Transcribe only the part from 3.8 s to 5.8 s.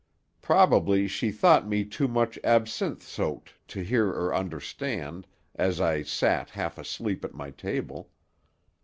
hear or understand, as